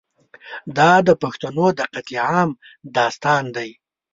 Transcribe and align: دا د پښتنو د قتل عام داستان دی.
دا 0.77 0.91
د 1.07 1.09
پښتنو 1.21 1.67
د 1.79 1.81
قتل 1.93 2.15
عام 2.27 2.49
داستان 2.97 3.43
دی. 3.55 3.69